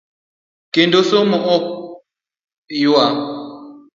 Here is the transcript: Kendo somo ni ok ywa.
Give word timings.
Kendo 0.73 0.99
somo 1.09 1.35
ni 1.41 1.45
ok 1.55 1.65
ywa. 2.83 3.05